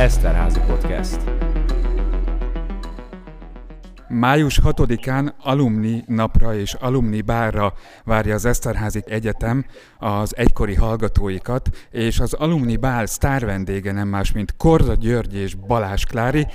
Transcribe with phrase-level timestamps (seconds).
[0.00, 1.20] Eszterházi Podcast.
[4.08, 7.72] Május 6-án alumni napra és alumni bárra
[8.04, 9.64] várja az Eszterházi Egyetem
[9.98, 15.54] az egykori hallgatóikat, és az alumni bál sztár vendége nem más, mint Korda György és
[15.54, 16.46] Balázs Klári.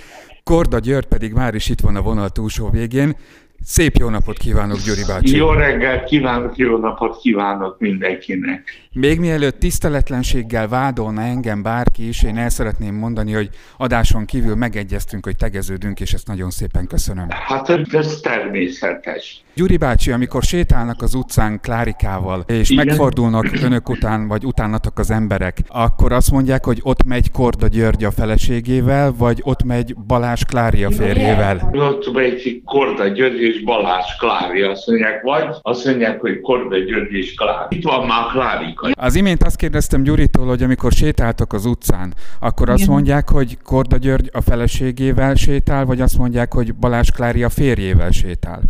[0.43, 3.15] Korda György pedig már is itt van a vonal túlsó végén.
[3.61, 5.35] Szép jó napot kívánok, Gyuri bácsi!
[5.35, 8.84] Jó reggelt kívánok, jó napot kívánok mindenkinek!
[8.99, 15.25] Még mielőtt tiszteletlenséggel vádolna engem bárki is, én el szeretném mondani, hogy adáson kívül megegyeztünk,
[15.25, 17.27] hogy tegeződünk, és ezt nagyon szépen köszönöm.
[17.29, 19.43] Hát ez természetes.
[19.55, 22.85] Gyuri bácsi, amikor sétálnak az utcán Klárikával, és Igen.
[22.85, 28.03] megfordulnak önök után, vagy utánatok az emberek, akkor azt mondják, hogy ott megy Korda György
[28.03, 31.69] a feleségével, vagy ott megy Balázs Klári a férjével?
[31.73, 37.13] Ott megy Korda György és Balázs Klári, azt mondják, vagy azt mondják, hogy Korda György
[37.13, 37.75] és Klári.
[37.75, 38.84] Itt van már Klárika.
[38.93, 43.97] Az imént azt kérdeztem Gyuritól, hogy amikor sétáltok az utcán, akkor azt mondják, hogy Korda
[43.97, 48.61] György a feleségével sétál, vagy azt mondják, hogy Balázs Klári a férjével sétál?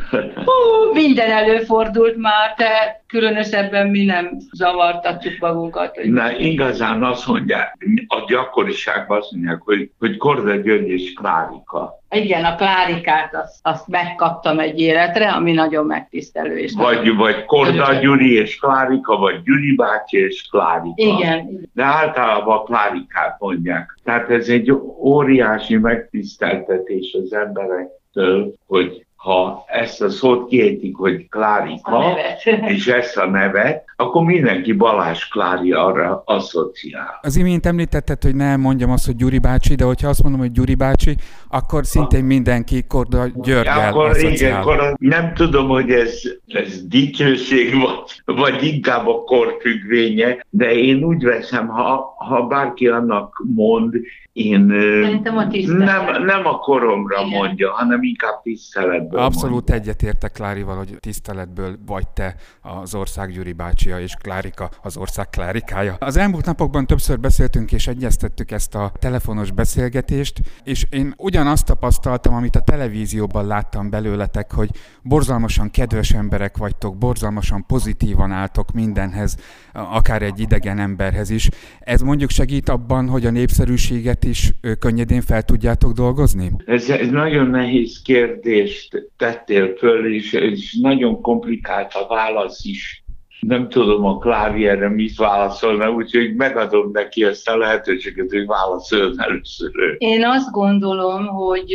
[0.46, 5.96] Hú, minden előfordult már, te különösebben mi nem zavartatjuk magunkat.
[5.96, 6.12] Hogy...
[6.12, 7.78] Na, igazán azt mondják,
[8.08, 12.00] a gyakoriságban azt mondják, hogy, hogy Korda György és Klárika.
[12.10, 16.58] Igen, a Klárikát azt, azt megkaptam egy életre, ami nagyon megtisztelő.
[16.58, 20.94] És vagy, nagyon vagy Korda Gyuri és Klárika, vagy Gyuri bácsi és Klárika.
[20.96, 21.70] Igen.
[21.74, 23.98] De általában a Klárikát mondják.
[24.04, 32.18] Tehát ez egy óriási megtiszteltetés az emberektől, hogy ha ezt a szót kiejtik, hogy Klárika,
[32.74, 37.20] és ezt a nevet, akkor mindenki Balázs Klári arra asszociál.
[37.22, 40.52] Az imént említetted, hogy nem mondjam azt, hogy Gyuri bácsi, de hogyha azt mondom, hogy
[40.52, 41.16] Gyuri bácsi,
[41.50, 47.74] akkor szintén mindenki Korda Györgyel ja, akkor igen, akkor nem tudom, hogy ez, ez dicsőség,
[47.74, 53.94] vagy, vagy inkább a korfüggvénye, de én úgy veszem, ha, ha bárki annak mond,
[54.36, 57.38] én nem, nem a koromra Igen.
[57.38, 59.76] mondja, hanem inkább tiszteletből Abszolút mondja.
[59.76, 65.96] egyetértek Klárival, hogy tiszteletből vagy te az ország Gyuri bácsia, és Klárika az ország Klárikája.
[66.00, 72.34] Az elmúlt napokban többször beszéltünk és egyeztettük ezt a telefonos beszélgetést, és én ugyanazt tapasztaltam,
[72.34, 74.70] amit a televízióban láttam belőletek, hogy
[75.02, 79.38] borzalmasan kedves emberek vagytok, borzalmasan pozitívan álltok mindenhez,
[79.74, 81.50] akár egy idegen emberhez is.
[81.80, 86.52] Ez mondjuk segít abban, hogy a népszerűséget is könnyedén fel tudjátok dolgozni?
[86.66, 93.04] Ez egy nagyon nehéz kérdést tettél föl, és, és nagyon komplikált a válasz is.
[93.40, 99.22] Nem tudom a Klári erre mit válaszolna, úgyhogy megadom neki ezt a lehetőséget, hogy válaszoljon
[99.22, 99.72] először.
[99.98, 101.74] Én azt gondolom, hogy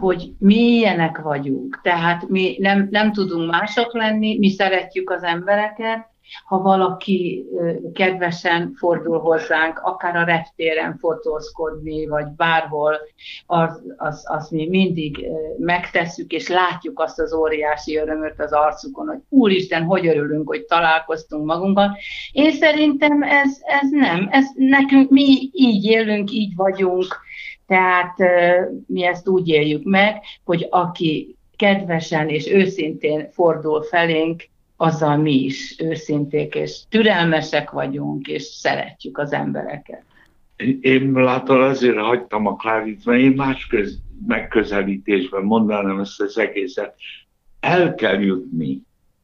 [0.00, 1.80] hogy mi ilyenek vagyunk.
[1.82, 6.10] Tehát mi nem, nem tudunk mások lenni, mi szeretjük az embereket,
[6.44, 7.44] ha valaki
[7.94, 12.96] kedvesen fordul hozzánk, akár a reptéren fotózkodni, vagy bárhol,
[13.46, 15.26] az, az, az mi mindig
[15.58, 21.44] megtesszük, és látjuk azt az óriási örömöt az arcukon, hogy úristen, hogy örülünk, hogy találkoztunk
[21.44, 21.96] magunkkal.
[22.32, 27.20] Én szerintem ez, ez nem, ez nekünk mi így élünk, így vagyunk,
[27.66, 28.16] tehát
[28.86, 34.42] mi ezt úgy éljük meg, hogy aki kedvesen és őszintén fordul felénk,
[34.82, 40.02] azzal mi is őszinték és türelmesek vagyunk, és szeretjük az embereket.
[40.80, 46.94] Én látod, azért hagytam a Klárit, mert én más köz, megközelítésben mondanám ezt az egészet.
[47.60, 48.82] El kell jutni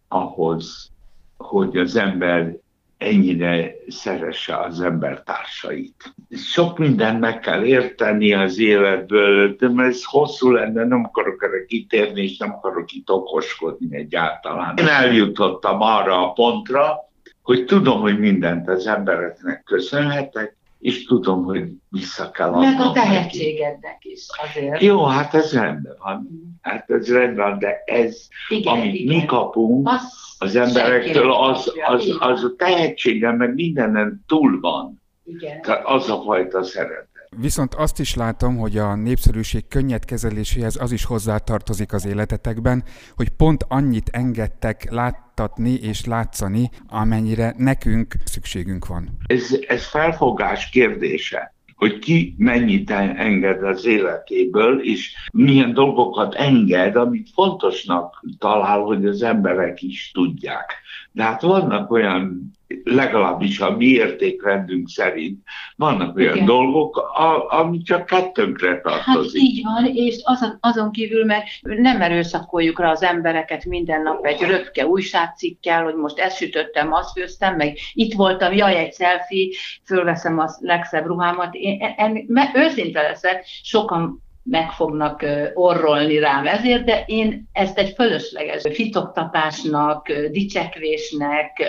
[0.08, 0.90] ahhoz,
[1.36, 2.56] hogy az ember
[2.98, 6.14] ennyire szeresse az embertársait.
[6.30, 12.22] Sok mindent meg kell érteni az életből, de ez hosszú lenne, nem akarok erre kitérni,
[12.22, 14.76] és nem akarok itt okoskodni egyáltalán.
[14.76, 16.96] Én eljutottam arra a pontra,
[17.42, 22.60] hogy tudom, hogy mindent az embereknek köszönhetek, és tudom, hogy vissza kell adnom.
[22.60, 24.82] Meg a tehetségednek is azért.
[24.82, 26.28] Jó, hát ez rendben van.
[26.60, 29.16] Hát ez rendben van, de ez, igen, amit igen.
[29.16, 30.02] mi kapunk az,
[30.38, 35.02] az emberektől, az, az, az a tehetségem, meg mindenen túl van.
[35.24, 35.62] Igen.
[35.62, 37.07] Tehát az a fajta szeretet.
[37.36, 42.84] Viszont azt is látom, hogy a népszerűség könnyed kezeléséhez az is hozzátartozik az életetekben,
[43.16, 49.16] hogy pont annyit engedtek láttatni és látszani, amennyire nekünk szükségünk van.
[49.26, 57.30] Ez, ez felfogás kérdése hogy ki mennyit enged az életéből, és milyen dolgokat enged, amit
[57.32, 60.72] fontosnak talál, hogy az emberek is tudják.
[61.12, 62.52] De hát vannak olyan
[62.84, 65.42] legalábbis a mi értékrendünk szerint
[65.76, 66.46] vannak olyan Igen.
[66.46, 69.40] dolgok, a, ami csak kettőnkre tartozik.
[69.40, 74.24] Hát így van, és azon, azon kívül meg nem erőszakoljuk rá az embereket minden nap
[74.24, 79.56] egy röpke újságcikkel, hogy most ezt sütöttem, azt főztem, meg itt voltam, jaj, egy selfie,
[79.84, 81.54] fölveszem a legszebb ruhámat.
[81.54, 85.24] Én, en, en, őszinte leszek, sokan meg fognak
[85.54, 91.62] orrolni rám ezért, de én ezt egy fölösleges fitoktatásnak, dicsekvésnek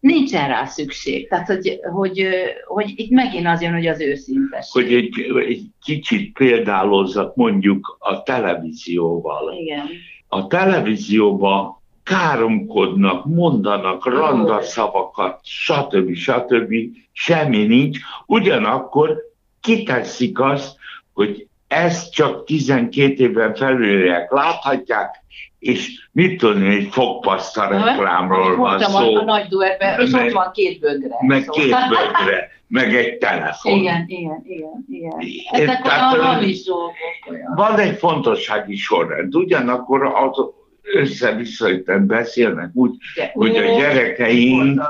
[0.00, 1.28] nincsen rá szükség.
[1.28, 2.28] Tehát, hogy, hogy,
[2.66, 4.82] hogy itt megint az jön, hogy az őszintesség.
[4.82, 5.12] Hogy egy,
[5.48, 9.52] egy kicsit példálozzak mondjuk a televízióval.
[9.52, 9.86] Igen.
[10.28, 16.14] A televízióban káromkodnak, mondanak randaszavakat, stb.
[16.14, 16.74] stb.
[17.12, 17.98] Semmi nincs.
[18.26, 19.16] Ugyanakkor
[19.60, 20.76] kiteszik azt,
[21.12, 25.24] hogy ezt csak 12 éven felüliek láthatják,
[25.58, 29.14] és mit tudom, egy fogpaszta reklámról van szó.
[29.16, 31.16] a, nagy duetben, és ott van két bögre.
[31.26, 31.52] Meg szó.
[31.52, 33.72] két bögre, meg egy telefon.
[33.72, 34.84] Igen, igen, igen.
[34.88, 35.18] igen.
[35.50, 36.94] Ezek Tehát, a hamis dolgok
[37.30, 37.54] olyan.
[37.54, 40.38] Van egy fontossági sorrend, ugyanakkor az
[40.82, 41.68] össze-vissza
[42.00, 44.82] beszélnek úgy, De, hogy a gyerekeink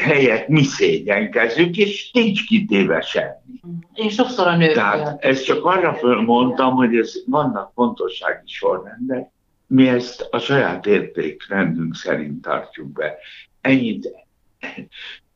[0.00, 3.60] helyett mi szégyenkezünk, és nincs kitéve semmi.
[3.94, 9.30] Én sokszor a nők Tehát ezt csak arra fölmondtam, hogy ez vannak fontossági sorrendek,
[9.66, 13.16] mi ezt a saját értékrendünk szerint tartjuk be.
[13.60, 14.08] Ennyit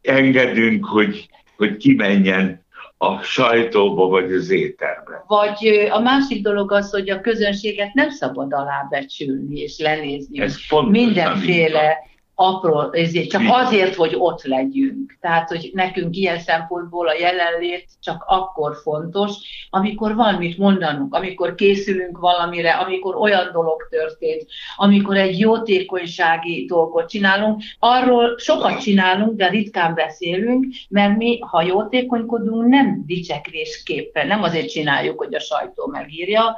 [0.03, 2.65] engedünk, hogy, hogy kimenjen
[2.97, 5.25] a sajtóba vagy az éterbe.
[5.27, 10.41] Vagy a másik dolog az, hogy a közönséget nem szabad alábecsülni és lenézni.
[10.41, 10.57] Ez
[10.89, 11.97] mindenféle
[12.35, 15.17] apró, ezért, csak azért, hogy ott legyünk.
[15.21, 19.33] Tehát, hogy nekünk ilyen szempontból a jelenlét csak akkor fontos,
[19.71, 24.47] amikor van mit mondanunk, amikor készülünk valamire, amikor olyan dolog történt,
[24.77, 27.63] amikor egy jótékonysági dolgot csinálunk.
[27.79, 35.19] Arról sokat csinálunk, de ritkán beszélünk, mert mi, ha jótékonykodunk, nem dicsekrésképpen, nem azért csináljuk,
[35.19, 36.57] hogy a sajtó megírja,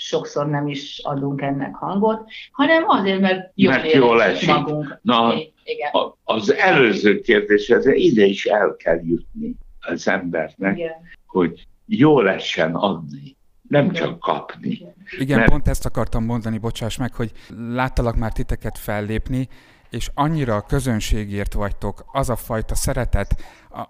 [0.00, 4.98] sokszor nem is adunk ennek hangot, hanem azért, mert jól, mert jól esik magunk.
[5.02, 5.34] Na,
[5.64, 5.90] Igen.
[6.24, 10.92] az előző kérdésre ide is el kell jutni az embernek, Igen.
[11.26, 13.36] hogy jó lessen adni
[13.68, 14.68] nem csak kapni.
[14.68, 15.50] Igen, Igen mert...
[15.50, 17.32] pont ezt akartam mondani, bocsáss meg, hogy
[17.68, 19.48] láttalak már titeket fellépni,
[19.90, 23.42] és annyira a közönségért vagytok, az a fajta szeretet,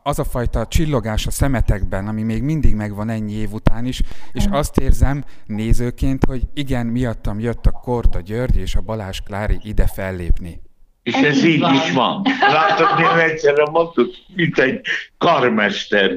[0.03, 4.01] az a fajta csillogás a szemetekben, ami még mindig megvan ennyi év után is,
[4.33, 9.59] és azt érzem nézőként, hogy igen, miattam jött a Korda György és a Balázs Klári
[9.63, 10.61] ide fellépni.
[11.03, 11.75] És ez, ez így van.
[11.75, 12.23] is van.
[12.41, 14.81] Látod, mi egyszerre mondtuk, mint egy
[15.19, 16.11] karmester.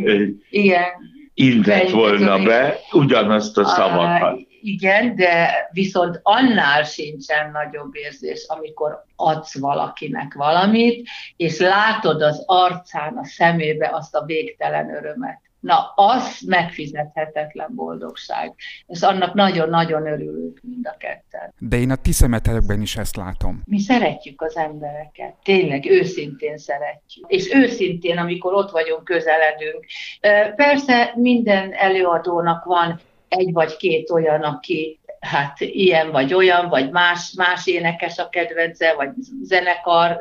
[0.50, 4.40] Igen intett volna be ugyanazt a szavakat.
[4.66, 13.16] Igen, de viszont annál sincsen nagyobb érzés, amikor adsz valakinek valamit, és látod az arcán,
[13.16, 15.40] a szemébe azt a végtelen örömet.
[15.60, 18.54] Na, az megfizethetetlen boldogság.
[18.86, 21.54] És annak nagyon-nagyon örülünk mind a ketten.
[21.58, 23.62] De én a ti szemetekben is ezt látom.
[23.64, 25.34] Mi szeretjük az embereket.
[25.42, 27.24] Tényleg, őszintén szeretjük.
[27.26, 29.86] És őszintén, amikor ott vagyunk, közeledünk.
[30.56, 37.32] Persze minden előadónak van egy vagy két olyan, aki hát ilyen vagy olyan, vagy más,
[37.36, 39.08] más énekes a kedvence, vagy
[39.42, 40.20] zenekar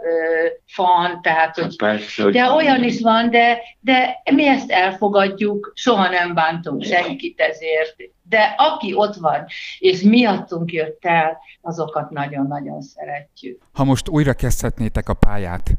[0.65, 6.09] fan, tehát hogy, Persze, hogy de olyan is van, de, de mi ezt elfogadjuk, soha
[6.09, 7.95] nem bántunk senkit ezért,
[8.29, 9.45] de aki ott van,
[9.79, 13.61] és miattunk jött el, azokat nagyon-nagyon szeretjük.
[13.73, 15.71] Ha most újra kezdhetnétek a pályát,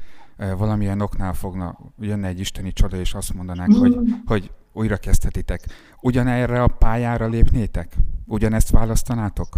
[0.58, 3.78] valamilyen oknál fogna jönne egy isteni csoda, és azt mondanák, mm.
[3.78, 5.60] hogy, hogy újra kezdhetitek.
[6.00, 7.94] Ugyanerre a pályára lépnétek?
[8.26, 9.48] Ugyanezt választanátok?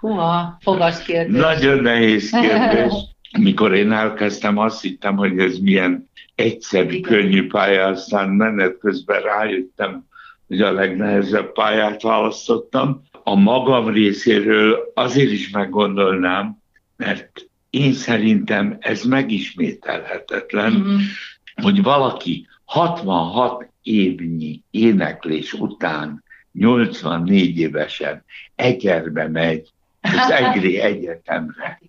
[0.00, 1.40] Húha, fogas kérdés.
[1.40, 2.92] Nagyon nehéz kérdés.
[3.38, 7.02] Mikor én elkezdtem, azt hittem, hogy ez milyen egyszerű, Igen.
[7.02, 10.06] könnyű pálya, aztán menet közben rájöttem,
[10.46, 13.02] hogy a legnehezebb pályát választottam.
[13.22, 16.58] A magam részéről azért is meggondolnám,
[16.96, 20.96] mert én szerintem ez megismételhetetlen, mm-hmm.
[21.62, 28.24] hogy valaki 66 évnyi éneklés után 84 évesen
[28.54, 31.80] Egerbe megy az Egri Egyetemre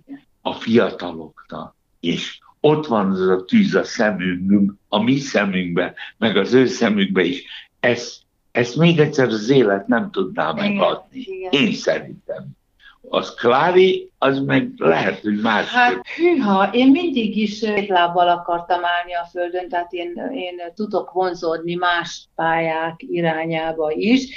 [0.41, 6.53] a fiataloknak, és ott van az a tűz a szemünkben, a mi szemünkben, meg az
[6.53, 7.43] ő szemükben is.
[7.79, 8.21] Ezt,
[8.51, 11.25] ezt még egyszer az élet nem tudná megadni.
[11.49, 12.47] Én szerintem
[13.09, 15.67] az Klári, az meg lehet, hogy más.
[15.67, 21.11] Hát hűha, én mindig is egy lábbal akartam állni a földön, tehát én, én tudok
[21.11, 24.27] vonzódni más pályák irányába is,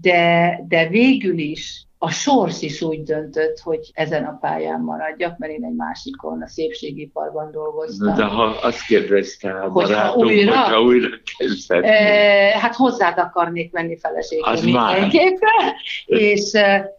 [0.00, 5.52] de, de végül is a sors is úgy döntött, hogy ezen a pályán maradjak, mert
[5.52, 8.14] én egy másikon, a szépségiparban dolgoztam.
[8.14, 10.56] De ha azt kérdezte a Hogyha barátom, újra?
[10.58, 11.08] hogyha újra
[11.38, 11.84] kezdett.
[11.84, 15.00] E, hát hozzád akarnék menni feleségül Az már.
[15.00, 15.74] mindenképpen,
[16.06, 16.97] és e,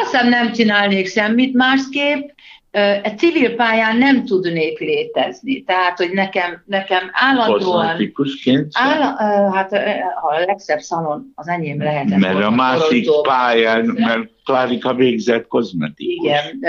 [0.00, 2.28] azt hiszem nem csinálnék semmit másképp,
[2.70, 5.62] e, civil pályán nem tudnék létezni.
[5.62, 7.96] Tehát, hogy nekem, nekem állandóan...
[8.72, 9.00] Áll,
[9.52, 9.70] hát
[10.20, 12.18] ha a legszebb szalon az enyém lehetett.
[12.18, 16.26] Mert a másik pályán, mert Klárika végzett kozmetikus.
[16.26, 16.60] Igen,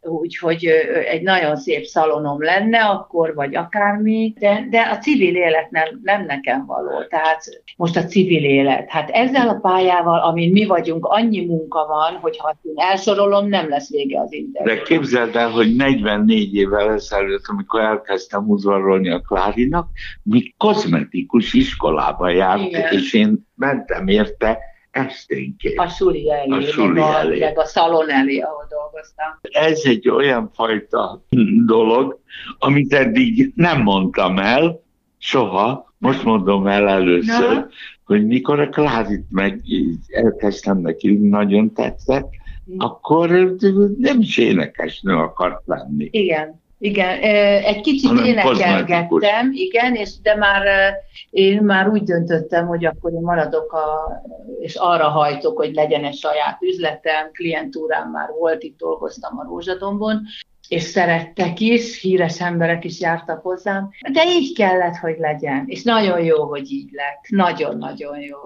[0.00, 0.66] úgyhogy
[1.10, 6.24] egy nagyon szép szalonom lenne akkor, vagy akármi, de, de a civil élet nem, nem
[6.24, 7.04] nekem való.
[7.08, 7.44] Tehát
[7.76, 8.90] most a civil élet.
[8.90, 13.68] Hát ezzel a pályával, amin mi vagyunk, annyi munka van, hogy ha én elsorolom, nem
[13.68, 14.74] lesz vége az interjú.
[14.74, 19.88] De képzeld el, hogy 44 évvel ezelőtt, amikor elkezdtem udvarolni a Klárinak,
[20.22, 22.92] mi kozmetikus iskolába járt, Igen.
[22.92, 24.58] és én mentem érte
[24.94, 25.78] esténként.
[25.78, 27.38] A suli elé, A suli meg, a, elé.
[27.38, 29.38] meg a szalon elé, ahol dolgoztam.
[29.42, 31.24] Ez egy olyan fajta
[31.66, 32.20] dolog,
[32.58, 34.82] amit eddig nem mondtam el,
[35.18, 37.66] soha, most mondom el először, Na.
[38.04, 39.60] hogy mikor a Klárit meg
[40.08, 42.28] elkezdtem neki, nagyon tetszett,
[42.76, 43.56] akkor
[43.98, 46.08] nem is énekesnő akart lenni.
[46.12, 47.18] Igen, igen,
[47.62, 50.94] egy kicsit Hanem énekelgettem, igen, és de már
[51.30, 54.12] én már úgy döntöttem, hogy akkor én maradok, a,
[54.60, 60.20] és arra hajtok, hogy legyen egy saját üzletem, klientúrám már volt, itt dolgoztam a Rózsadombon,
[60.68, 66.20] és szerettek is, híres emberek is jártak hozzám, de így kellett, hogy legyen, és nagyon
[66.20, 68.38] jó, hogy így lett, nagyon-nagyon jó.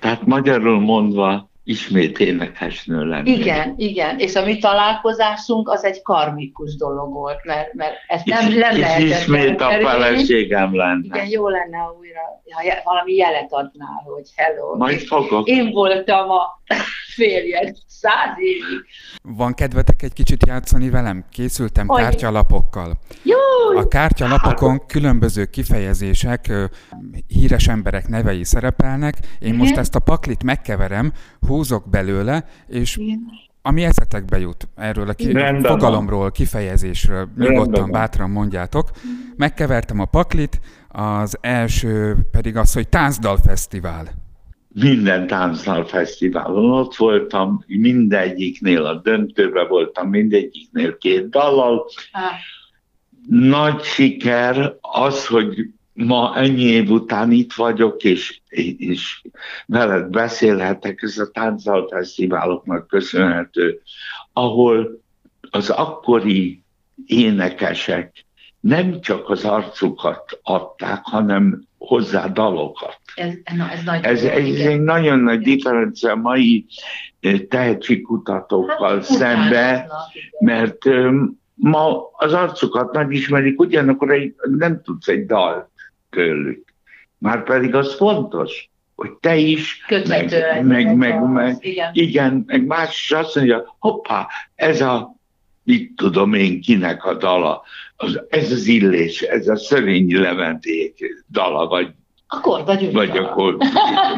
[0.00, 3.30] Tehát magyarul mondva, ismét énekesnő lenni.
[3.30, 8.48] Igen, igen, és a mi találkozásunk az egy karmikus dolog volt, mert, mert ezt nem,
[8.48, 11.04] és, nem és lehetett ismét a feleségem lenne.
[11.04, 12.20] Igen, jó lenne, ha újra
[12.54, 14.76] ha valami jelet adnál, hogy hello.
[14.76, 15.48] Majd fogok.
[15.48, 16.60] Én voltam a
[17.16, 18.84] férjed száz évig.
[19.22, 21.24] Van kedvetek egy kicsit játszani velem?
[21.30, 22.02] Készültem Hogy?
[22.02, 22.98] kártyalapokkal.
[23.22, 23.78] Jó!
[23.78, 26.52] A kártyalapokon különböző kifejezések,
[27.26, 29.14] híres emberek nevei szerepelnek.
[29.38, 29.56] Én Igen.
[29.56, 31.12] most ezt a paklit megkeverem,
[31.54, 32.98] húzok belőle, és
[33.62, 35.78] ami eszetekbe jut erről a ki- Rendben van.
[35.78, 38.90] fogalomról, kifejezésről, nyugodtan, bátran mondjátok.
[39.36, 44.22] Megkevertem a paklit, az első pedig az, hogy Táncdal Fesztivál.
[44.68, 51.86] Minden táncnál fesztiválon ott voltam, mindegyiknél a döntőbe voltam, mindegyiknél két dallal.
[53.28, 55.56] Nagy siker az, hogy
[55.94, 58.40] ma ennyi év után itt vagyok, és,
[58.76, 59.22] és
[59.66, 63.80] veled beszélhetek, ez a táncdal fesztiváloknak köszönhető,
[64.32, 65.02] ahol
[65.50, 66.62] az akkori
[67.06, 68.24] énekesek
[68.60, 73.00] nem csak az arcukat adták, hanem hozzá dalokat.
[73.14, 74.68] ez, na, ez nagyon Ez, ez igen.
[74.70, 76.66] egy nagyon nagy differencia a mai
[77.20, 79.88] eh, tehetségkutatókkal Hát, szembe,
[80.38, 80.78] mert
[81.54, 85.72] ma az arcukat megismerik, ugyanakkor egy, nem tudsz egy dalt
[86.14, 86.64] tőlük.
[87.18, 91.90] Már pedig az fontos, hogy te is, Köthető meg, meg, meg, meg, Igen.
[91.92, 95.14] igen, meg más is azt mondja, hoppá, ez a,
[95.62, 97.62] mit tudom én, kinek a dala,
[97.96, 101.88] az, ez az illés, ez a Szörényi Leventék dala, vagy,
[102.26, 103.28] A Korda Gyuri vagy dala.
[103.30, 103.56] akkor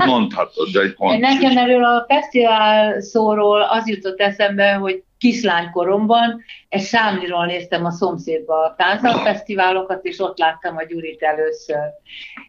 [0.07, 1.21] mondhatod, hogy pont.
[1.21, 8.65] Nekem erről a fesztivál szóról az jutott eszembe, hogy kislánykoromban egy Sámliról néztem a szomszédba
[8.65, 11.85] a táncfesztiválokat, és ott láttam a Gyurit először.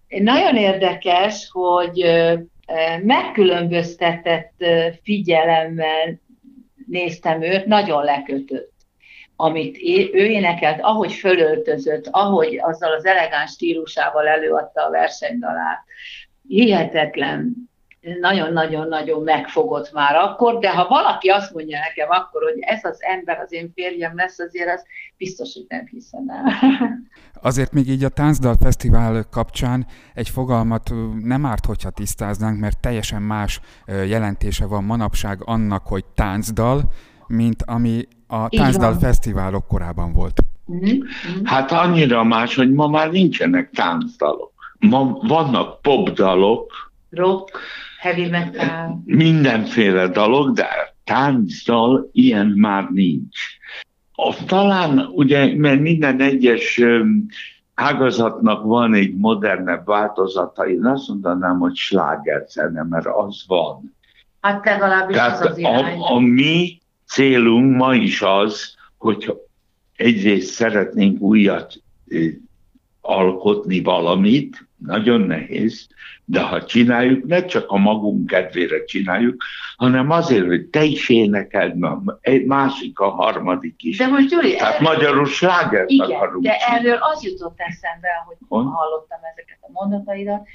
[0.08, 2.06] Nagyon érdekes, hogy
[3.04, 4.66] megkülönböztetett
[5.04, 6.22] figyelemmel
[6.88, 8.76] néztem őt, nagyon lekötött
[9.40, 9.78] amit
[10.14, 15.84] ő énekelt, ahogy fölöltözött, ahogy azzal az elegáns stílusával előadta a versenydalát.
[16.48, 17.67] Hihetetlen,
[18.20, 23.40] nagyon-nagyon-nagyon megfogott már akkor, de ha valaki azt mondja nekem akkor, hogy ez az ember
[23.40, 24.84] az én férjem lesz, azért az
[25.18, 26.54] biztos, hogy nem hiszem el.
[27.42, 30.92] Azért még így a Táncdal Fesztivál kapcsán egy fogalmat
[31.24, 36.92] nem árt, hogyha tisztáznánk, mert teljesen más jelentése van manapság annak, hogy táncdal,
[37.28, 38.98] mint ami a Táncdal.
[38.98, 40.42] Fesztiválok korában volt.
[40.66, 41.46] Mhm, mhm.
[41.46, 44.52] Hát annyira más, hogy ma már nincsenek táncdalok.
[44.80, 47.60] Ma vannak popdalok, Rock,
[48.08, 49.02] heavy metal.
[49.06, 50.68] mindenféle dalok, de
[51.04, 53.40] táncdal ilyen már nincs.
[54.16, 56.82] A, talán ugye, mert minden egyes
[57.74, 63.96] ágazatnak van egy modernebb változata, én azt mondanám, hogy slágerzene, mert az van.
[64.42, 66.00] Hát legalábbis az Tehát az irány.
[66.00, 69.34] a, a mi célunk ma is az, hogy
[69.96, 71.74] egyrészt szeretnénk újat
[73.02, 75.88] alkotni valamit, nagyon nehéz,
[76.26, 79.44] de ha csináljuk, ne csak a magunk kedvére csináljuk,
[79.78, 81.76] hanem azért, hogy te is énekeld,
[82.22, 83.98] egy másik, a harmadik is.
[83.98, 86.44] De most Gyuri, Tehát magyarul slágert igen, akarunk.
[86.44, 90.48] de erről az jutott eszembe, hogy hallottam ezeket a mondataidat,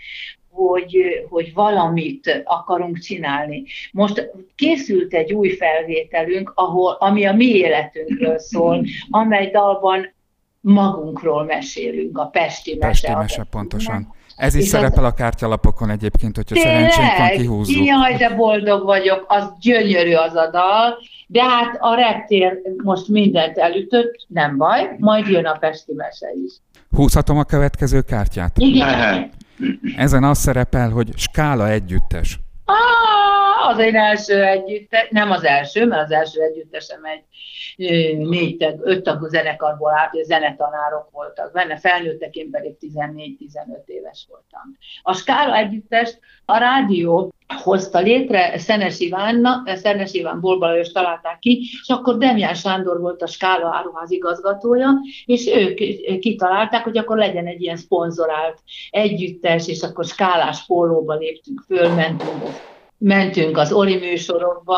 [0.51, 3.65] hogy, hogy valamit akarunk csinálni.
[3.93, 10.13] Most készült egy új felvételünk, ahol, ami a mi életünkről szól, amely dalban
[10.63, 12.89] magunkról mesélünk, a Pesti Mese.
[12.89, 14.15] Pesti mese, pontosan.
[14.37, 17.85] Ez is szerepel a kártyalapokon egyébként, hogyha szerencsénk van, kihúzzuk.
[17.85, 23.59] Jaj, de boldog vagyok, az gyönyörű az a dal, de hát a reptér most mindent
[23.59, 26.53] elütött, nem baj, majd jön a Pesti Mese is.
[26.91, 28.59] Húzhatom a következő kártyát?
[28.59, 29.31] Igen.
[29.97, 32.41] Ezen az szerepel, hogy skála együttes.
[32.65, 37.23] Ah, az én első együttes, nem az első, mert az első együttesem egy
[38.17, 42.89] négy tag, öt tagú zenekarból állt, és zenetanárok voltak benne, felnőttek, én pedig 14-15
[43.87, 44.77] éves voltam.
[45.03, 51.89] A Skála együttest a rádió hozta létre, Szenes Iván, Szenes Iván Bolbalajos találták ki, és
[51.89, 54.91] akkor Demján Sándor volt a Skála áruház igazgatója,
[55.25, 55.75] és ők
[56.21, 58.59] kitalálták, hogy akkor legyen egy ilyen szponzorált
[58.91, 61.89] együttes, és akkor skálás pólóba léptünk föl,
[63.03, 64.77] mentünk az Ori műsorokba,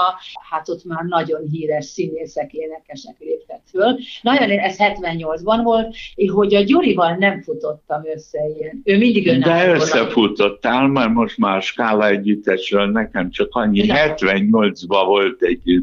[0.50, 3.97] hát ott már nagyon híres színészek, énekesek léptek föl.
[4.23, 5.97] Nagyon, ez 78-ban volt,
[6.33, 8.81] hogy a Gyurival nem futottam össze ilyen.
[8.85, 13.78] Ő mindig De önállóan- összefutottál, mert most már skála együttesről nekem csak annyi.
[13.78, 13.97] Igen.
[14.16, 15.83] 78-ban volt egy,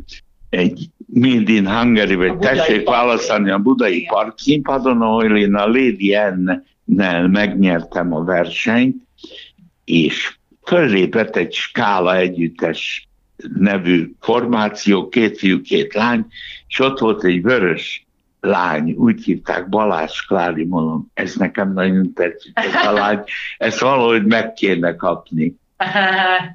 [0.49, 2.97] egy Made in Hungary, vagy tessék Park.
[2.97, 4.13] választani a Budai Igen.
[4.13, 8.95] Park színpadon, ahol én a Lady Anne-nel megnyertem a versenyt,
[9.85, 13.09] és föllépett egy skála együttes
[13.57, 16.25] nevű formáció, két fiú, két lány,
[16.67, 18.05] és ott volt egy vörös
[18.41, 23.23] lány, úgy hívták Balázs Klári, mondom, ez nekem nagyon tetszik, ez a lány,
[23.57, 25.59] ezt valahogy meg kéne kapni.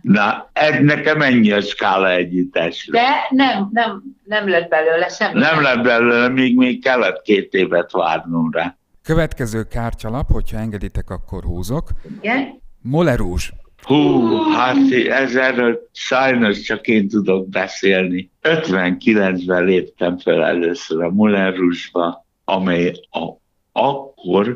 [0.01, 3.01] Na, ez nekem ennyi a skála együttesről.
[3.01, 5.41] De nem, nem, nem lett belőle semmi.
[5.41, 8.77] Nem lett belőle, még, még kellett két évet várnom rá.
[9.03, 11.91] Következő kártyalap, hogyha engeditek, akkor húzok.
[12.21, 12.63] Igen?
[12.83, 13.53] Molerúzs.
[13.87, 14.77] Hú, hát
[15.09, 18.31] ez erről sajnos csak én tudok beszélni.
[18.43, 23.33] 59-ben léptem fel először a Moulin Rouge-ba, amely a,
[23.73, 24.55] akkor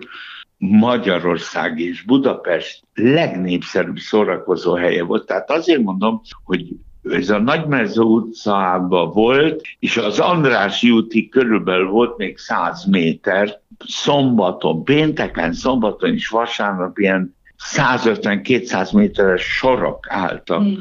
[0.58, 5.26] Magyarország és Budapest legnépszerűbb szórakozó helye volt.
[5.26, 6.68] Tehát azért mondom, hogy
[7.02, 14.84] ez a Nagymező utcában volt, és az András útig körülbelül volt még 100 méter, szombaton,
[14.84, 20.72] pénteken, szombaton és vasárnap ilyen 150-200 méteres sorok álltak, Hm,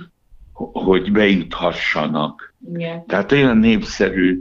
[0.74, 2.54] hogy bejuthassanak.
[2.74, 3.06] Igen.
[3.06, 4.40] Tehát olyan népszerű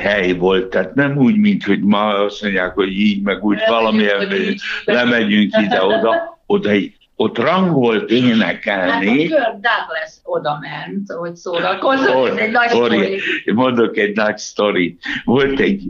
[0.00, 4.16] hely volt, tehát nem úgy, mint hogy ma azt mondják, hogy így, meg úgy valamilyen,
[4.26, 6.70] hogy így- lemegyünk ide-oda, oda,
[7.16, 12.50] ott rang volt Hát a énekelni, Kirk Douglas oda ment, hogy szórakozott, Or- ez egy
[12.50, 13.20] nagy Ori- sztori.
[13.54, 15.02] mondok egy nagy sztorit.
[15.24, 15.84] Volt egy,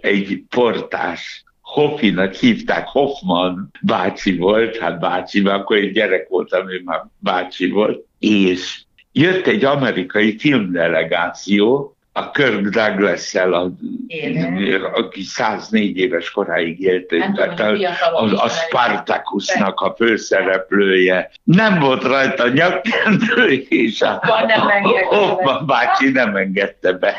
[0.00, 1.44] egy portás,
[1.76, 7.70] Hoffinak hívták, Hoffman bácsi volt, hát bácsi, mert akkor egy gyerek voltam, ő már bácsi
[7.70, 13.72] volt, és jött egy amerikai filmdelegáció, a Kirk douglas a,
[14.94, 17.72] aki 104 éves koráig élt, Nem tehát a,
[18.24, 18.48] a, a.
[18.48, 21.30] Spartacusnak a főszereplője.
[21.42, 24.20] Nem volt rajta nyakkendő, és a,
[25.08, 27.14] Hoffman bácsi nem engedte be.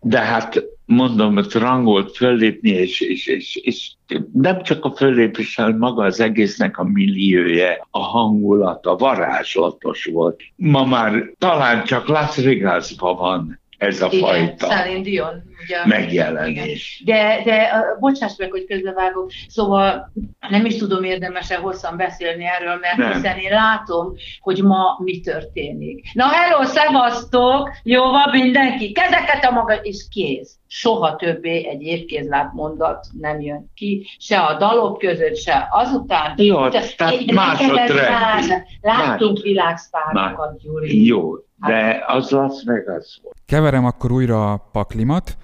[0.00, 3.92] De hát mondom, hogy rangolt föllépni, és, és, és, és
[4.32, 10.40] nem csak a föllépés, hanem maga az egésznek a milliója, a hangulata varázslatos volt.
[10.56, 15.86] Ma már talán csak Las Vegasban van ez a Igen, fajta Celine Dion, ugye?
[15.86, 17.02] megjelenés.
[17.04, 20.12] De, de uh, bocsáss meg, hogy közbevágok, szóval
[20.48, 23.12] nem is tudom érdemesen hosszan beszélni erről, mert Nem.
[23.12, 26.04] hiszen én látom, hogy ma mi történik.
[26.12, 30.56] Na hello, szevasztok, jó van mindenki, kezeket a maga, és kész.
[30.66, 36.34] Soha többé egy évkézlát mondat nem jön ki, se a dalok között, se azután.
[36.36, 38.12] Jó, Te- tehát én- másod neked ez trendi.
[38.24, 38.46] más.
[38.80, 41.04] Láttunk világsztárokat, Gyuri.
[41.06, 41.32] Jó,
[41.66, 43.36] de az Las Vegas volt.
[43.46, 45.36] Keverem akkor újra a paklimat,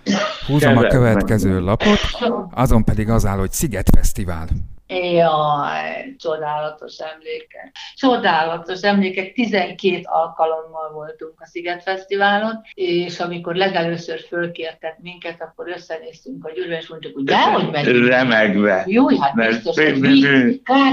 [0.46, 1.62] húzom a Keverd következő meg.
[1.62, 1.98] lapot,
[2.50, 4.46] azon pedig az áll, hogy Szigetfesztivál.
[5.14, 7.72] Jaj, csodálatos emlékek.
[7.94, 9.33] Csodálatos emlékek.
[9.33, 16.72] 12 alkalommal voltunk a Sziget Fesztiválon, és amikor legelőször fölkértek minket, akkor összenéztünk a gyűlöl,
[16.76, 18.09] és mondtuk, hogy dehogy megyünk.
[18.09, 18.83] Remegve.
[18.87, 20.20] Jó, hát Mert biztos, hogy mi-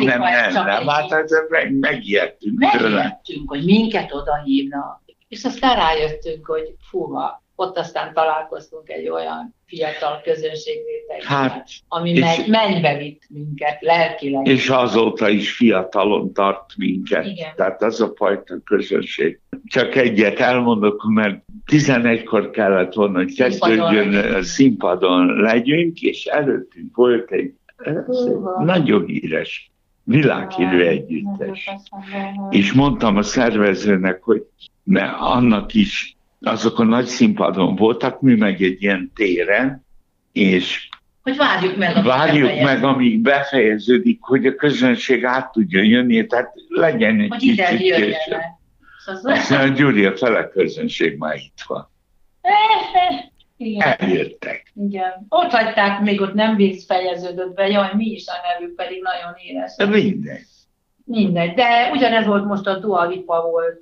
[0.05, 1.09] nem, ez nem, nem, hát
[1.49, 2.89] meg, megijedtünk tőle.
[2.95, 5.05] megjöttünk, hogy minket oda hívnak.
[5.27, 12.47] És aztán rájöttünk, hogy fúha, ott aztán találkoztunk egy olyan fiatal közönségréteggel, hát, ami meg,
[12.47, 14.47] mennybe vitt minket lelkileg.
[14.47, 17.25] És azóta is fiatalon tart minket.
[17.25, 17.55] Igen.
[17.55, 19.39] Tehát az a fajta közönség.
[19.65, 27.31] Csak egyet elmondok, mert 11-kor kellett volna, hogy kezdődjön a színpadon legyünk, és előttünk volt
[27.31, 27.53] egy
[28.59, 29.71] nagyon híres
[30.08, 31.70] világhírű együttes.
[32.50, 34.43] És mondtam a szervezőnek, hogy
[34.84, 39.86] mert annak is azok a nagy színpadon voltak, mi meg egy ilyen téren,
[40.32, 40.89] és
[41.24, 47.20] hogy várjuk meg, várjuk meg, amíg befejeződik, hogy a közönség át tudjon jönni, tehát legyen
[47.20, 48.15] egy hogy kicsit később.
[49.06, 51.89] Szóval Aztán a Gyuri, a fele közönség már itt van.
[53.58, 53.96] Igen.
[53.98, 54.72] Eljöttek.
[54.76, 55.26] Igen.
[55.30, 59.76] Ott hagyták, még ott nem végzfejeződött be, jaj, mi is a nevük pedig nagyon éles.
[59.76, 60.46] De mindegy.
[61.04, 63.82] Mindegy, de ugyanez volt most a Dua Lipa volt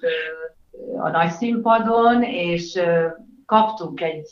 [0.97, 2.79] a nagy színpadon, és
[3.45, 4.27] kaptunk egy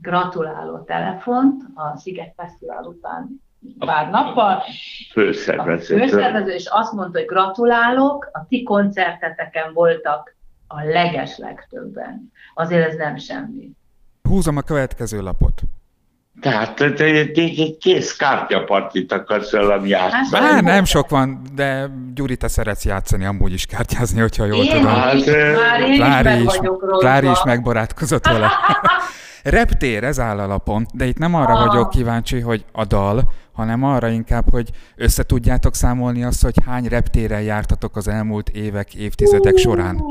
[0.00, 3.42] gratuláló telefont a Sziget Fesztivál után
[3.78, 4.62] pár nappal.
[5.12, 5.96] Főszervező.
[5.96, 12.32] Főszervező, és azt mondta, hogy gratulálok, a ti koncerteteken voltak a leges legtöbben.
[12.54, 13.70] Azért ez nem semmi.
[14.28, 15.62] Húzom a következő lapot.
[16.40, 20.46] Tehát egy kész kártyapartit akarsz velem játszani.
[20.46, 24.70] Hát, nem sok van, de Gyuri, te szeretsz játszani, amúgy is kártyázni, hogyha jól én
[24.70, 24.86] tudom.
[24.86, 26.60] Hát, már én Klári is,
[26.98, 28.50] Klári is megbarátkozott vele.
[29.42, 31.66] Reptér, ez áll a lapon, de itt nem arra ah.
[31.66, 36.84] vagyok kíváncsi, hogy a dal, hanem arra inkább, hogy össze tudjátok számolni azt, hogy hány
[36.84, 40.02] reptéren jártatok az elmúlt évek, évtizedek során.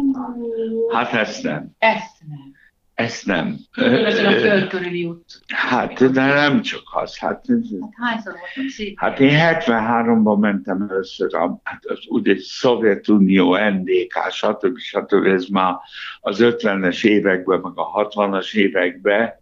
[0.93, 1.75] Hát ezt nem.
[1.77, 2.56] Ezt nem.
[2.97, 3.57] Ezt nem.
[4.05, 5.41] Ez a földkörüli út.
[5.47, 7.17] Hát, de nem csak az.
[7.17, 8.99] Hát, hát hányszor voltam szép?
[8.99, 14.77] Hát én 73-ban mentem először, a, hát az ugye Szovjetunió, NDK, stb.
[14.77, 15.25] stb.
[15.25, 15.75] Ez már
[16.19, 19.33] az 50-es években, meg a 60-as években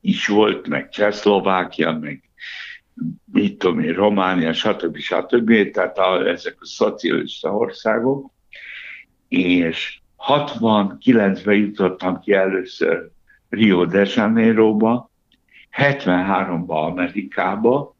[0.00, 2.22] is volt, meg Csehszlovákia, meg
[3.32, 4.96] mit tudom én, Románia, stb.
[4.96, 5.70] stb.
[5.70, 8.30] Tehát a, ezek a szocialista országok.
[9.28, 13.10] És 69-ben jutottam ki először
[13.48, 15.10] Rio de Janeiroba,
[15.76, 17.96] 73-ba Amerikába,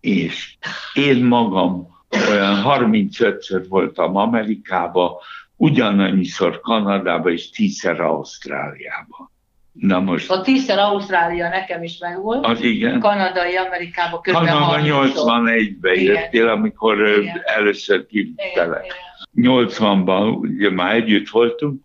[0.00, 0.56] és
[0.94, 1.88] én magam
[2.30, 5.20] olyan 35-ször voltam Amerikába,
[5.56, 9.30] ugyanannyiszor Kanadába és tízszer Ausztráliába.
[9.80, 10.30] Na most...
[10.30, 12.46] A tízszer Ausztrália nekem is megvolt.
[12.46, 13.00] Az igen.
[13.00, 17.42] Kanadai, Amerikába közben Kanada 81-ben jöttél, amikor igen.
[17.44, 18.94] először kivitelek.
[19.36, 21.80] 80-ban ugye már együtt voltunk,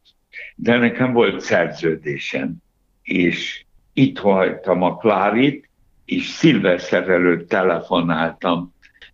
[0.56, 2.56] de nekem volt szerződésem,
[3.04, 5.70] és itt hagytam a Klárit,
[6.06, 8.74] és szilveszter előtt telefonáltam.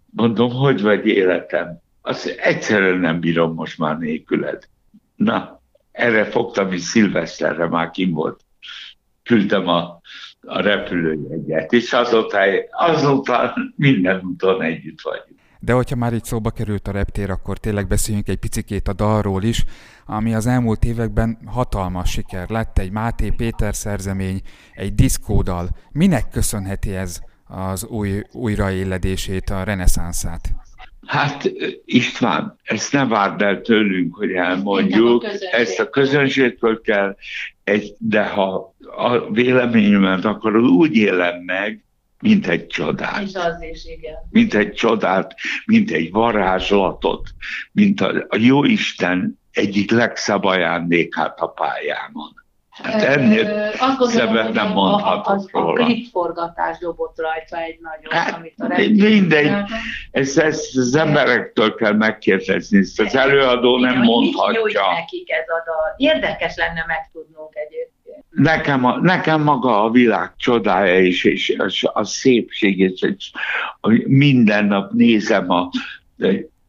[0.10, 1.82] Mondom, hogy vagy életem?
[2.02, 4.63] Azt egyszerűen nem bírom most már nélküled.
[5.16, 5.62] Na,
[5.92, 8.46] erre fogtam, és szilveszterre már kim volt.
[9.28, 10.02] Küldtem a,
[10.42, 12.38] a repülőjegyet, és azóta,
[12.72, 15.40] azóta minden úton együtt vagyunk.
[15.60, 19.44] De hogyha már így szóba került a reptér, akkor tényleg beszéljünk egy picikét a dalról
[19.44, 19.63] is,
[20.06, 24.42] ami az elmúlt években hatalmas siker lett, egy Máté Péter szerzemény,
[24.74, 25.70] egy diszkódal.
[25.92, 30.50] Minek köszönheti ez az új, újraéledését, a reneszánszát?
[31.06, 31.52] Hát
[31.86, 37.16] István, ezt ne várd el tőlünk, hogy elmondjuk, a ezt a közönségtől kell,
[37.67, 41.84] egy, de ha a véleményemet akarod, úgy élem meg,
[42.19, 43.21] mint egy csodát.
[43.21, 44.13] És az is, igen.
[44.30, 47.30] Mint egy csodát, mint egy varázslatot,
[47.71, 52.45] mint a, a Jóisten egyik legszebb ajándékát a pályámon.
[52.84, 55.84] Hát ennél szebbet nem mondhatok az, róla.
[55.84, 58.68] A klipforgatás dobott rajta egy nagyon, hát, amit a
[59.08, 59.52] Mindegy,
[60.12, 64.63] ezt, ezt az emberektől kell megkérdezni, ezt az előadó nem mondhatja.
[64.63, 65.94] Mit nekik ez a dal?
[65.98, 67.98] Érdekes lenne megtudnunk egyébként
[68.30, 73.32] nekem, a, nekem maga a világ csodája is, és a, a szépség, és, és
[74.06, 75.70] minden nap nézem a,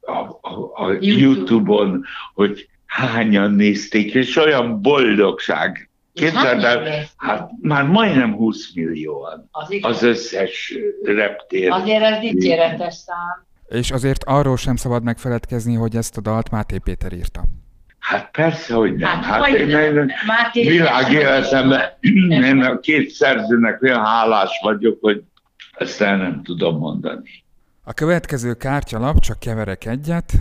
[0.00, 5.87] a, a, a YouTube-on, hogy hányan nézték, és olyan boldogság.
[6.18, 11.70] Képzeld el, hát már majdnem 20 millióan az, az összes reptér.
[11.70, 13.46] Azért ez dicséretes szám.
[13.68, 17.42] És azért arról sem szabad megfeledkezni, hogy ezt a dalt Máté Péter írta.
[17.98, 19.08] Hát persze, hogy nem.
[19.08, 20.12] Hát, hát én, én
[20.52, 25.22] világéletemben én a két szerzőnek olyan hálás vagyok, hogy
[25.78, 27.44] ezt el nem tudom mondani.
[27.84, 30.32] A következő kártyalap, csak keverek egyet,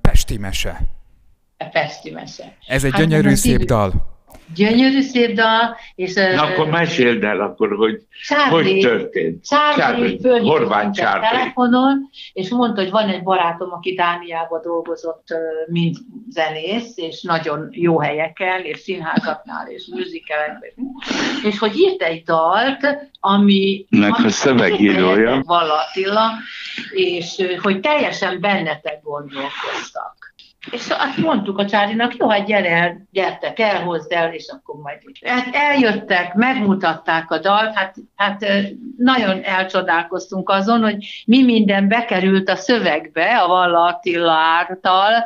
[0.00, 0.80] Pesti mese.
[1.58, 2.56] A Pesti mese.
[2.66, 4.13] Ez egy hát gyönyörű szép dal.
[4.54, 6.14] Gyönyörű szép dal, és...
[6.14, 9.44] Na akkor meséld el akkor, hogy Charlie, hogy történt.
[9.46, 11.28] Charlie, Charlie Horvány Charlie.
[11.28, 15.26] telefonon, és mondta, hogy van egy barátom, aki Dániában dolgozott,
[15.66, 15.96] mint
[16.28, 20.70] zenész, és nagyon jó helyeken, és színházaknál, és műzikelekben,
[21.44, 23.86] és hogy írt egy dalt, ami...
[23.88, 25.42] Nek a szövegírója.
[25.46, 26.30] Attila,
[26.90, 30.23] és hogy teljesen bennetek gondolkoztak.
[30.70, 34.80] És azt mondtuk a Csárinak, jó, hát gyere el, gyertek el, hozd el, és akkor
[34.80, 34.98] majd.
[35.24, 38.46] Hát eljöttek, megmutatták a dalt, hát, hát
[38.96, 45.24] nagyon elcsodálkoztunk azon, hogy mi minden bekerült a szövegbe, a Valla Attila által,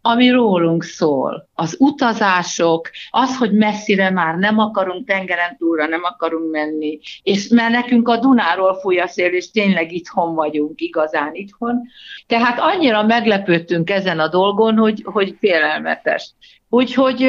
[0.00, 1.48] ami rólunk szól.
[1.60, 7.72] Az utazások, az, hogy messzire már nem akarunk tengeren túlra, nem akarunk menni, és mert
[7.72, 11.80] nekünk a Dunáról fúj a szél, és tényleg itthon vagyunk, igazán itthon.
[12.26, 16.32] Tehát annyira meglepődtünk ezen a dolgon, hogy, hogy félelmetes.
[16.68, 17.26] Úgyhogy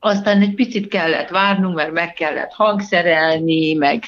[0.00, 4.04] aztán egy picit kellett várnunk, mert meg kellett hangszerelni, meg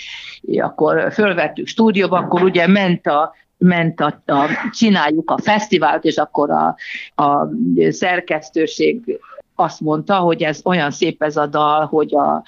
[0.58, 6.50] akkor fölvettük stúdióba, akkor ugye ment a, ment a, a, csináljuk a fesztivált, és akkor
[6.50, 6.76] a,
[7.22, 7.48] a
[7.90, 9.20] szerkesztőség
[9.62, 12.42] azt mondta, hogy ez olyan szép ez a dal, hogy a,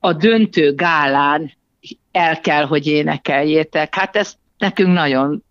[0.00, 1.52] a döntő gálán
[2.12, 3.94] el kell, hogy énekeljétek.
[3.94, 5.44] Hát ez nekünk nagyon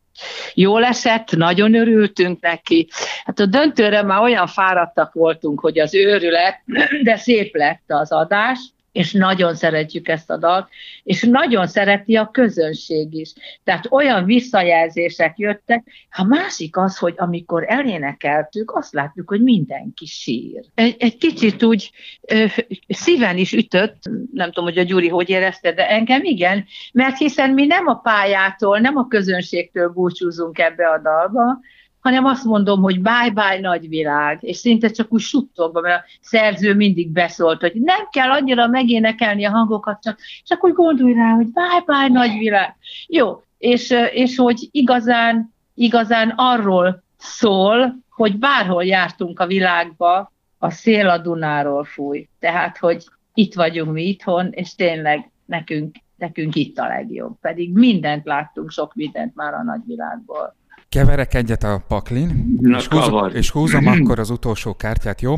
[0.53, 2.87] Jól esett, nagyon örültünk neki.
[3.23, 6.61] Hát a döntőre már olyan fáradtak voltunk, hogy az őrület,
[7.03, 8.59] de szép lett az adás,
[8.95, 10.67] és nagyon szeretjük ezt a dalt,
[11.03, 13.33] és nagyon szereti a közönség is.
[13.63, 15.83] Tehát olyan visszajelzések jöttek.
[16.11, 20.63] A másik az, hogy amikor elénekeltük, azt látjuk, hogy mindenki sír.
[20.75, 22.45] Egy, egy kicsit úgy ö,
[22.87, 24.03] szíven is ütött,
[24.33, 27.95] nem tudom, hogy a Gyuri hogy érezte, de engem igen, mert hiszen mi nem a
[27.95, 31.59] pályától, nem a közönségtől búcsúzunk ebbe a dalba,
[32.05, 37.09] hanem azt mondom, hogy bye-bye nagyvilág, és szinte csak úgy suttogva, mert a szerző mindig
[37.09, 42.07] beszólt, hogy nem kell annyira megénekelni a hangokat, csak, csak úgy gondolj rá, hogy bye-bye
[42.07, 42.75] nagyvilág.
[43.07, 51.09] Jó, és, és hogy igazán, igazán arról szól, hogy bárhol jártunk a világba, a szél
[51.09, 52.27] a Dunáról fúj.
[52.39, 57.39] Tehát, hogy itt vagyunk mi itthon, és tényleg nekünk, nekünk itt a legjobb.
[57.41, 60.55] Pedig mindent láttunk, sok mindent már a nagyvilágból.
[60.89, 65.35] Keverek egyet a paklin, Na, és, húzom, és húzom akkor az utolsó kártyát, jó?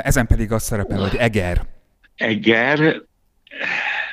[0.00, 1.66] Ezen pedig azt szerepel, hogy Eger.
[2.14, 3.02] Eger,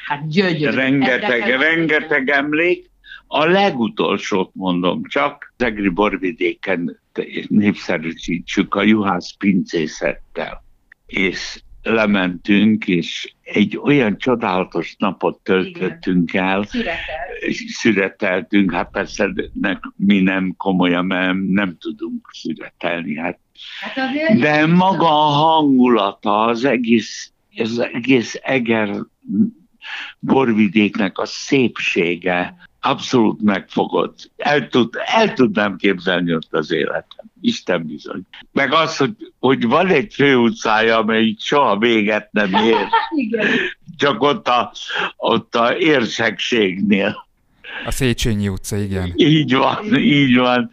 [0.06, 0.75] hát gyönyörű.
[0.75, 2.89] Rengeteg, rengeteg emlék.
[3.27, 6.99] A legutolsót mondom, csak az Egri borvidéken
[7.47, 10.63] népszerűsítsük a juhász pincészettel.
[11.06, 16.46] És lementünk, és egy olyan csodálatos napot töltöttünk Igen.
[16.46, 16.63] el.
[16.63, 16.96] Szüretel.
[17.67, 23.17] Szüreteltünk, hát persze ne, mi nem komolyan, mert nem tudunk szüretelni.
[23.17, 23.39] Hát.
[23.80, 28.96] Hát De maga a hangulata, az egész, az egész Eger
[30.20, 34.32] borvidéknek a szépsége, abszolút megfogott.
[34.38, 37.26] El, tud, el tudnám képzelni ott az életem.
[37.41, 38.22] Isten bizony.
[38.52, 42.88] Meg az, hogy, hogy van egy főutcája, amelyik soha véget nem ér.
[43.98, 44.72] Csak ott a,
[45.17, 47.28] ott a érsekségnél.
[47.86, 49.13] A Széchenyi utca, igen.
[49.15, 50.70] Így van, így van.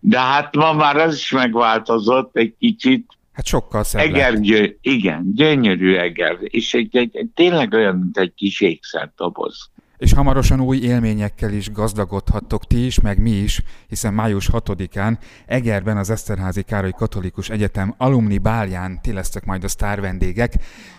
[0.00, 3.06] De hát ma már az is megváltozott egy kicsit.
[3.32, 6.36] Hát sokkal szebb Eger, gyö, igen, gyönyörű eger.
[6.40, 11.70] És egy, egy, egy, tényleg olyan, mint egy kis ékszerdoboz és hamarosan új élményekkel is
[11.70, 17.94] gazdagodhattok ti is, meg mi is, hiszen május 6-án Egerben az Eszterházi Károly Katolikus Egyetem
[17.96, 20.52] alumni bálján ti lesztek majd a sztár vendégek.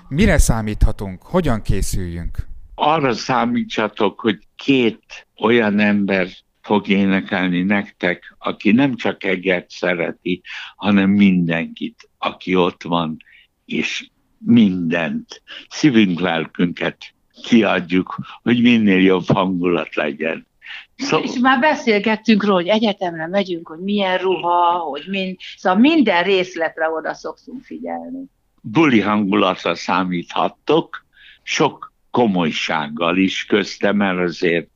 [0.08, 1.22] Mire számíthatunk?
[1.22, 2.38] Hogyan készüljünk?
[2.76, 6.28] Arra számítsatok, hogy két olyan ember
[6.62, 10.42] fog énekelni nektek, aki nem csak Egert szereti,
[10.76, 13.18] hanem mindenkit, aki ott van,
[13.66, 20.48] és mindent, szívünk, lelkünket kiadjuk, hogy minél jobb hangulat legyen.
[20.96, 21.18] Szó...
[21.18, 26.90] És már beszélgettünk róla, hogy egyetemre megyünk, hogy milyen ruha, hogy mind, szóval minden részletre
[26.90, 28.24] oda szokszunk figyelni.
[28.62, 31.06] Buli hangulatra számíthattok,
[31.44, 34.68] sok komolysággal is köztem, mert azért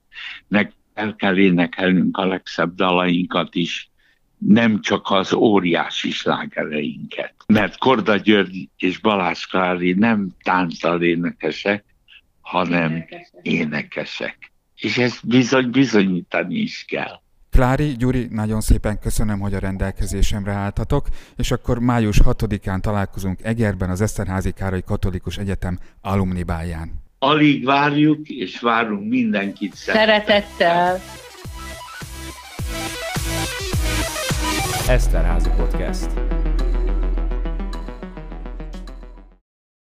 [0.93, 3.91] el kell énekelnünk a legszebb dalainkat is,
[4.38, 7.34] nem csak az óriási slágereinket.
[7.47, 11.86] Mert Korda György és Balázs Klári nem táncdal énekesek,
[12.43, 13.39] hanem énekesek.
[13.41, 14.51] énekesek.
[14.75, 17.21] És ezt bizony bizonyítani is kell.
[17.49, 23.89] Klári, Gyuri, nagyon szépen köszönöm, hogy a rendelkezésemre álltatok, és akkor május 6-án találkozunk Egerben
[23.89, 27.01] az Eszterházi Károly Katolikus Egyetem alumnibáján.
[27.19, 30.99] Alig várjuk, és várunk mindenkit szeretettel.
[34.88, 36.33] Eszterházi Podcast.